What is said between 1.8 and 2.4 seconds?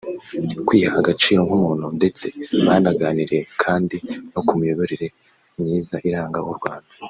ndetse